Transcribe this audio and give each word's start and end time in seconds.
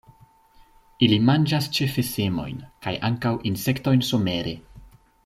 Ili 1.07 1.19
manĝas 1.25 1.67
ĉefe 1.79 2.05
semojn, 2.07 2.57
kaj 2.87 2.95
ankaŭ 3.11 3.35
insektojn 3.51 4.03
somere. 4.13 4.57